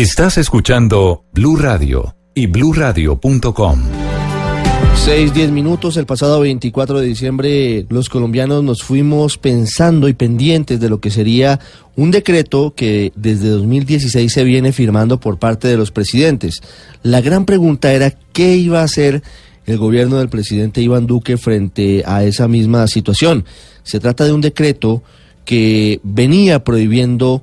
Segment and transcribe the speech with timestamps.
[0.00, 3.82] Estás escuchando Blue Radio y bluradio.com.
[4.94, 5.98] 6, 10 minutos.
[5.98, 11.10] El pasado 24 de diciembre los colombianos nos fuimos pensando y pendientes de lo que
[11.10, 11.60] sería
[11.96, 16.62] un decreto que desde 2016 se viene firmando por parte de los presidentes.
[17.02, 19.22] La gran pregunta era qué iba a hacer
[19.66, 23.44] el gobierno del presidente Iván Duque frente a esa misma situación.
[23.82, 25.02] Se trata de un decreto
[25.44, 27.42] que venía prohibiendo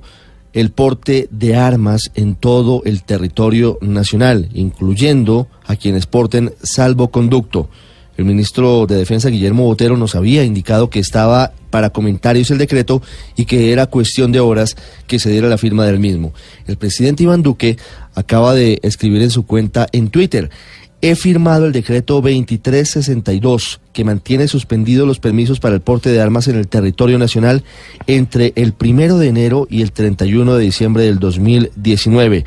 [0.58, 7.68] el porte de armas en todo el territorio nacional, incluyendo a quienes porten salvoconducto.
[8.16, 13.00] El ministro de Defensa, Guillermo Botero, nos había indicado que estaba para comentarios el decreto
[13.36, 14.74] y que era cuestión de horas
[15.06, 16.32] que se diera la firma del mismo.
[16.66, 17.76] El presidente Iván Duque
[18.16, 20.50] acaba de escribir en su cuenta en Twitter,
[21.00, 26.48] he firmado el decreto 2362 que mantiene suspendidos los permisos para el porte de armas
[26.48, 27.62] en el territorio nacional
[28.06, 32.44] entre el primero de enero y el 31 de diciembre del 2019.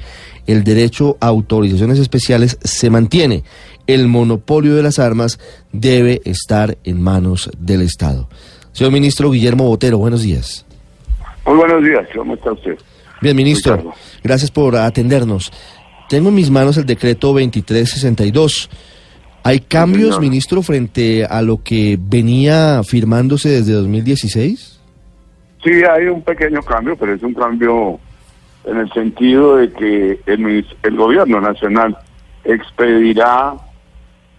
[0.47, 3.43] El derecho a autorizaciones especiales se mantiene.
[3.87, 5.39] El monopolio de las armas
[5.71, 8.27] debe estar en manos del Estado.
[8.73, 10.65] Señor ministro Guillermo Botero, buenos días.
[11.45, 12.77] Muy buenos días, ¿cómo está usted?
[13.21, 13.93] Bien, ministro,
[14.23, 15.51] gracias por atendernos.
[16.11, 18.69] Tengo en mis manos el decreto 2362.
[19.45, 24.81] ¿Hay cambios, ministro, frente a lo que venía firmándose desde 2016?
[25.63, 27.97] Sí, hay un pequeño cambio, pero es un cambio
[28.65, 31.97] en el sentido de que el, el gobierno nacional
[32.43, 33.53] expedirá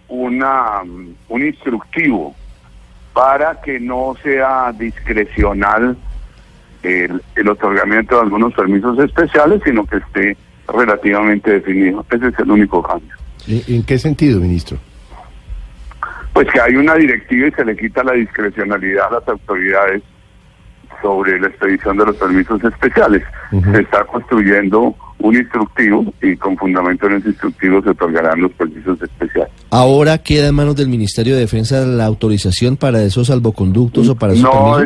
[0.09, 0.83] una,
[1.27, 2.35] un instructivo
[3.13, 5.97] para que no sea discrecional
[6.83, 10.37] el, el otorgamiento de algunos permisos especiales, sino que esté
[10.67, 12.05] relativamente definido.
[12.09, 13.13] Ese es el único cambio.
[13.47, 14.77] ¿En qué sentido, ministro?
[16.33, 20.01] Pues que hay una directiva y se le quita la discrecionalidad a las autoridades
[21.01, 23.23] sobre la expedición de los permisos especiales.
[23.51, 29.01] Se está construyendo un instructivo y con fundamento en ese instructivo se otorgarán los permisos
[29.01, 29.49] especiales.
[29.69, 34.33] ¿Ahora queda en manos del Ministerio de Defensa la autorización para esos salvoconductos o para
[34.33, 34.77] esos no,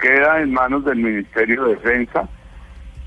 [0.00, 2.28] queda en manos del Ministerio de Defensa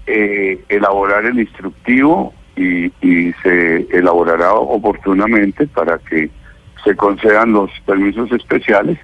[0.08, 2.92] eh, elaborar el instructivo y,
[3.42, 6.30] se elaborará oportunamente para que
[6.84, 8.98] se concedan los permisos especiales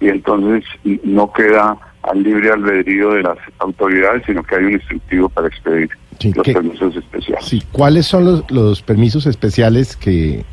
[0.00, 0.64] y entonces
[1.04, 5.90] no queda al libre albedrío de las autoridades, sino que hay un instructivo para expedir
[6.34, 7.44] los permisos especiales.
[7.44, 10.44] Sí, ¿cuáles son los, los permisos especiales que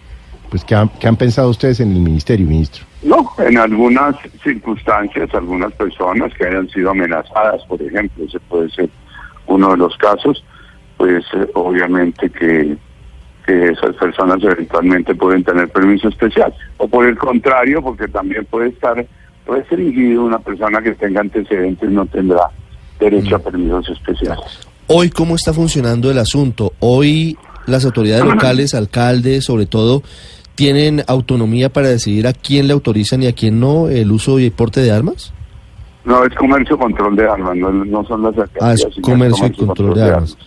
[0.49, 2.85] pues que han, que han pensado ustedes en el ministerio, ministro?
[3.03, 8.89] No, en algunas circunstancias, algunas personas que hayan sido amenazadas, por ejemplo, se puede ser
[9.49, 10.43] uno de los casos,
[10.97, 12.77] pues eh, obviamente que,
[13.47, 16.53] esas personas eventualmente pueden tener permiso especial.
[16.77, 19.03] O por el contrario, porque también puede estar
[19.47, 22.43] restringido una persona que tenga antecedentes no tendrá
[22.99, 23.41] derecho a mm.
[23.41, 24.67] permisos especiales.
[24.85, 26.73] Hoy, ¿cómo está funcionando el asunto?
[26.77, 30.03] Hoy las autoridades locales, alcaldes, sobre todo,
[30.53, 34.51] tienen autonomía para decidir a quién le autorizan y a quién no el uso y
[34.51, 35.33] porte de armas?
[36.05, 40.03] No, es comercio control de armas, no, son las Ah, es comercio, y control, de,
[40.03, 40.37] armas.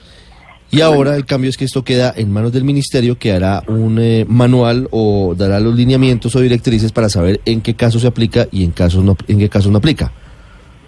[0.70, 3.98] Y ahora el cambio es que esto queda en manos del ministerio que hará un
[4.00, 8.46] eh, manual o dará los lineamientos o directrices para saber en qué caso se aplica
[8.50, 10.10] y en casos no en qué casos no aplica.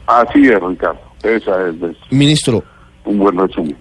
[0.06, 1.00] Así es, Ricardo.
[1.22, 1.76] Esa es,
[2.10, 2.64] Ministro,
[3.04, 3.76] un buen resumen.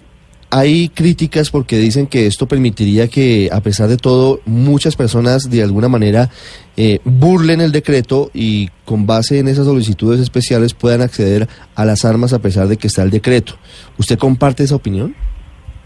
[0.56, 5.64] Hay críticas porque dicen que esto permitiría que, a pesar de todo, muchas personas de
[5.64, 6.30] alguna manera
[6.76, 12.04] eh, burlen el decreto y con base en esas solicitudes especiales puedan acceder a las
[12.04, 13.54] armas a pesar de que está el decreto.
[13.98, 15.16] ¿Usted comparte esa opinión?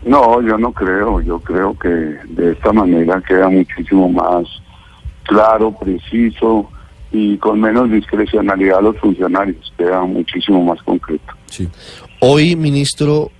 [0.04, 1.22] No, yo no creo.
[1.22, 4.44] Yo creo que de esta manera queda muchísimo más
[5.22, 6.68] claro, preciso
[7.10, 9.72] y con menos discrecionalidad a los funcionarios.
[9.78, 11.32] Queda muchísimo más concreto.
[11.46, 11.66] Sí.
[12.20, 13.30] Hoy, ministro,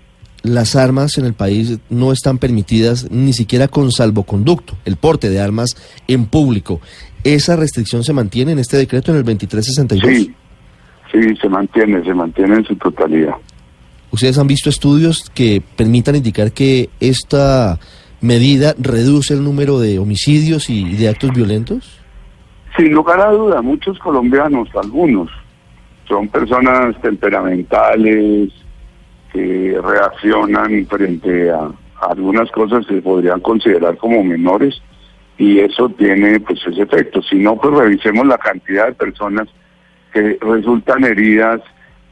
[0.49, 5.41] las armas en el país no están permitidas ni siquiera con salvoconducto, el porte de
[5.41, 5.77] armas
[6.07, 6.81] en público.
[7.25, 10.11] ¿Esa restricción se mantiene en este decreto en el 2362?
[10.11, 10.35] Sí,
[11.13, 13.35] sí, se mantiene, se mantiene en su totalidad.
[14.11, 17.79] ¿Ustedes han visto estudios que permitan indicar que esta
[18.21, 22.01] medida reduce el número de homicidios y de actos violentos?
[22.77, 25.31] Sin lugar a duda, muchos colombianos, algunos,
[26.07, 28.51] son personas temperamentales,
[29.33, 31.71] que reaccionan frente a,
[32.01, 34.81] algunas cosas que se podrían considerar como menores
[35.37, 37.23] y eso tiene pues ese efecto.
[37.23, 39.49] Si no, pues revisemos la cantidad de personas
[40.13, 41.61] que resultan heridas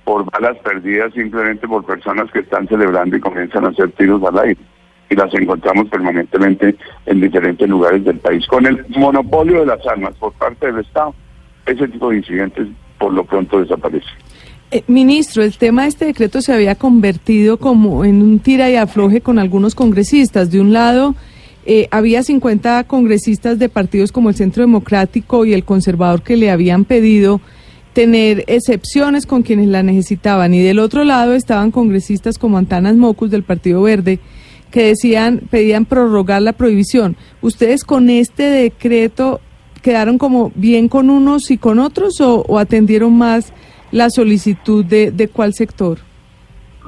[0.05, 4.39] por balas perdidas simplemente por personas que están celebrando y comienzan a hacer tiros al
[4.39, 4.61] aire.
[5.09, 6.77] Y las encontramos permanentemente
[7.07, 8.47] en diferentes lugares del país.
[8.47, 11.15] Con el monopolio de las armas por parte del Estado,
[11.67, 12.69] ese tipo de incidentes
[12.99, 14.26] por lo pronto desaparecen.
[14.73, 18.75] Eh, ministro, el tema de este decreto se había convertido como en un tira y
[18.75, 20.51] afloje con algunos congresistas.
[20.51, 21.15] De un lado,
[21.67, 26.51] eh, había 50 congresistas de partidos como el Centro Democrático y el Conservador que le
[26.51, 27.41] habían pedido
[27.93, 30.53] tener excepciones con quienes la necesitaban.
[30.53, 34.19] Y del otro lado estaban congresistas como Antanas Mocus del Partido Verde
[34.73, 37.17] que decían, pedían prorrogar la prohibición.
[37.41, 39.41] ¿Ustedes con este decreto
[39.81, 43.53] quedaron como bien con unos y con otros o atendieron más
[43.93, 45.99] la solicitud de, de cuál sector?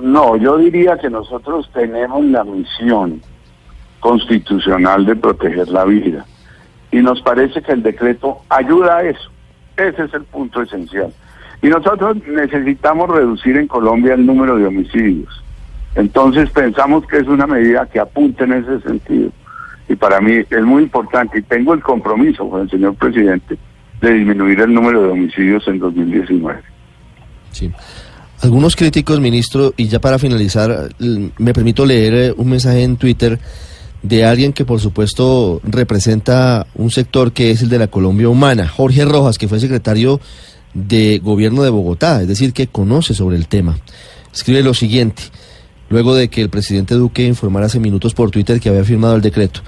[0.00, 3.20] No, yo diría que nosotros tenemos la misión
[4.00, 6.24] constitucional de proteger la vida
[6.90, 9.30] y nos parece que el decreto ayuda a eso.
[9.76, 11.12] Ese es el punto esencial.
[11.62, 15.42] Y nosotros necesitamos reducir en Colombia el número de homicidios.
[15.94, 19.30] Entonces pensamos que es una medida que apunte en ese sentido.
[19.88, 23.58] Y para mí es muy importante y tengo el compromiso con el señor presidente
[24.00, 26.60] de disminuir el número de homicidios en 2019.
[27.52, 27.70] Sí.
[28.40, 33.38] Algunos críticos, ministro, y ya para finalizar, me permito leer eh, un mensaje en Twitter
[34.02, 38.68] de alguien que por supuesto representa un sector que es el de la Colombia humana,
[38.68, 40.20] Jorge Rojas, que fue secretario
[40.72, 43.76] de gobierno de Bogotá, es decir, que conoce sobre el tema.
[44.32, 45.22] Escribe lo siguiente,
[45.88, 49.22] luego de que el presidente Duque informara hace minutos por Twitter que había firmado el
[49.22, 49.62] decreto.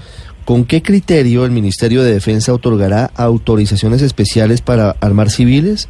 [0.45, 5.87] ¿Con qué criterio el Ministerio de Defensa otorgará autorizaciones especiales para armar civiles?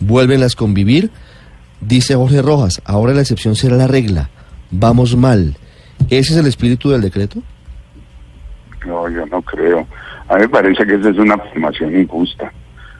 [0.00, 1.10] ¿Vuelven a convivir?
[1.82, 4.30] Dice Jorge Rojas, ahora la excepción será la regla.
[4.70, 5.56] Vamos mal.
[6.10, 7.42] ¿Ese es el espíritu del decreto?
[8.86, 9.86] No, yo no creo.
[10.28, 12.52] A mí me parece que esa es una afirmación injusta.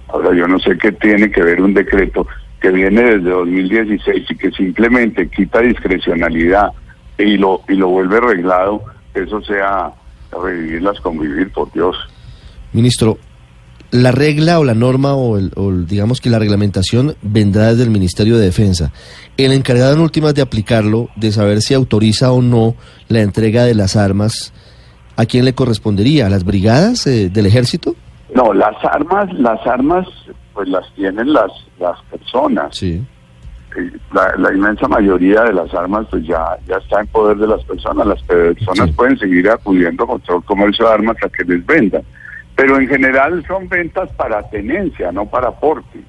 [0.08, 2.26] Ahora, yo no sé qué tiene que ver un decreto
[2.60, 6.72] que viene desde 2016 y que simplemente quita discrecionalidad
[7.18, 8.82] y lo, y lo vuelve arreglado,
[9.14, 9.92] eso sea
[10.32, 11.96] revivirlas, convivir, por Dios.
[12.72, 13.18] Ministro,
[13.92, 18.38] la regla o la norma o, el, digamos que la reglamentación vendrá desde el Ministerio
[18.38, 18.90] de Defensa.
[19.36, 22.74] El encargado en últimas de aplicarlo, de saber si autoriza o no
[23.08, 24.54] la entrega de las armas,
[25.16, 26.26] ¿a quién le correspondería?
[26.26, 27.94] ¿A las brigadas eh, del ejército?
[28.34, 30.08] No, las armas, las armas,
[30.54, 32.74] pues las tienen las, las personas.
[32.74, 33.04] Sí.
[33.76, 37.62] Eh, la, inmensa mayoría de las armas pues ya, ya está en poder de las
[37.64, 38.06] personas.
[38.06, 42.02] Las personas pueden seguir acudiendo a control comercio de armas a que les vendan
[42.56, 46.00] pero en general son ventas para tenencia, no para aporte.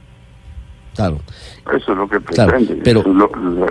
[0.96, 1.20] Claro.
[1.76, 2.82] Eso es lo que pretende.
[2.84, 3.04] pero...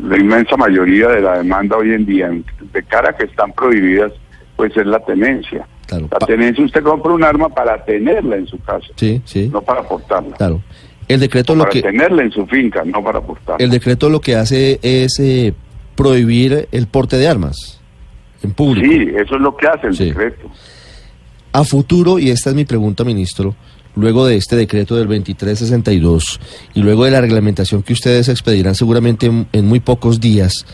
[0.03, 2.31] la, inmensa mayoría de la demanda hoy en día,
[2.73, 4.13] de cara a que están prohibidas,
[4.57, 5.67] pues es la tenencia.
[5.87, 6.09] Claro.
[6.11, 9.49] La tenencia, usted compra un arma para tenerla en su casa, sí, sí.
[9.53, 10.37] no para aportarla.
[10.37, 10.63] Claro.
[11.07, 11.83] El decreto lo para que...
[11.83, 13.63] tenerla en su finca, no para aportarla.
[13.63, 15.53] El decreto lo que hace es eh,
[15.95, 17.81] prohibir el porte de armas
[18.43, 18.87] en público.
[18.87, 20.51] Sí, eso es lo que hace el decreto.
[21.53, 23.55] A futuro, y esta es mi pregunta, ministro,
[23.95, 26.41] luego de este decreto del 2362
[26.75, 30.65] y luego de la reglamentación que ustedes expedirán seguramente en, muy pocos días,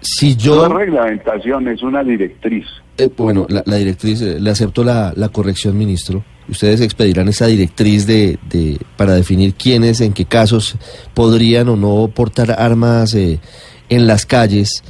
[0.00, 0.68] si yo...
[0.68, 2.66] La reglamentación es una directriz.
[2.98, 6.22] Eh, bueno, la, directriz, eh, le acepto la, corrección, ministro.
[6.48, 10.76] Ustedes expedirán esa directriz de, de, para definir quiénes, en qué casos
[11.14, 13.40] podrían o no portar armas eh,
[13.88, 14.84] en las calles.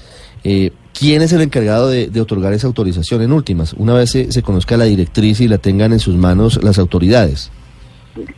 [0.98, 3.72] ¿Quién es el encargado de, otorgar esa autorización en últimas?
[3.74, 7.50] Una vez se, conozca la directriz y la tengan en sus manos las autoridades.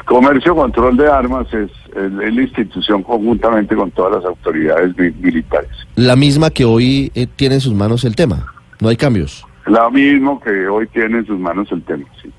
[0.06, 5.70] Comercio Control de Armas es, la institución conjuntamente con todas las autoridades militares.
[5.96, 8.46] La misma que hoy eh, tiene en sus manos el tema,
[8.80, 9.44] no hay cambios.
[9.66, 12.30] La misma que hoy tiene en sus manos el tema, sí.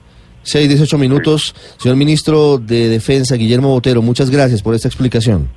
[0.42, 1.54] Seis, dieciocho minutos.
[1.78, 5.50] Señor Ministro de Defensa, Guillermo Botero, muchas gracias por esta explicación.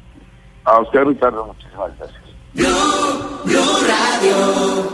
[0.64, 2.20] A usted, Ricardo, muchísimas gracias.
[4.20, 4.90] Radio.